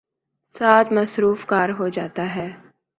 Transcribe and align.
ساتھ 0.55 0.93
''مصروف 0.93 1.45
کار" 1.45 1.69
ہو 1.79 1.87
جاتا 1.89 2.35
ہے۔ 2.35 2.47